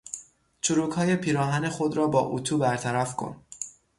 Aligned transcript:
چروکهای 0.61 1.15
پیراهن 1.15 1.69
خود 1.69 1.97
را 1.97 2.07
با 2.07 2.21
اطو 2.21 2.57
برطرف 2.57 3.15
کن. 3.15 3.41